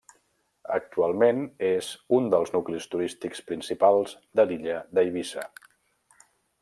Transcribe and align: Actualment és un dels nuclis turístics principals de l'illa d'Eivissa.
Actualment 0.75 1.43
és 1.67 1.89
un 2.19 2.29
dels 2.35 2.53
nuclis 2.55 2.87
turístics 2.95 3.45
principals 3.51 4.17
de 4.41 4.47
l'illa 4.53 4.81
d'Eivissa. 4.99 5.45